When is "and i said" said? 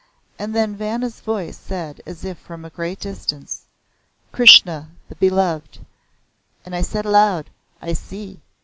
6.65-7.05